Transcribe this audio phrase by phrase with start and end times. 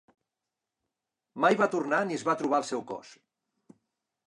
[1.43, 3.15] Mai va tornar ni es va trobar el seu cos.